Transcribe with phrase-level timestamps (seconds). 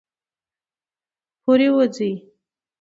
[1.43, 2.11] پورې، وځي